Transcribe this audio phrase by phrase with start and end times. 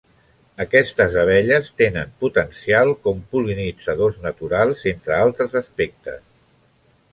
[0.63, 6.21] Aquestes abelles tenen potencial com pol·linitzadors naturals, entre altres aspectes.